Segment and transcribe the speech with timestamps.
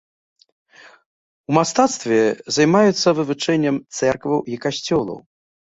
[1.51, 2.19] У мастацтве
[2.59, 5.17] займаюцца вывучэннем цэркваў і касцёлаў.